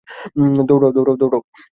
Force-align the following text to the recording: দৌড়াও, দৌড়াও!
দৌড়াও, 0.67 0.91
দৌড়াও! 1.21 1.41